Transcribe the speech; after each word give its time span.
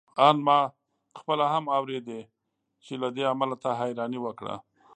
آن 0.27 0.35
ما 0.47 0.59
خپله 1.19 1.45
هم 1.53 1.65
اورېدې 1.77 2.21
چې 2.85 2.93
له 3.01 3.07
دې 3.15 3.23
امله 3.33 3.55
تا 3.63 3.71
حيراني 3.79 4.19
وکړه. 4.21 4.55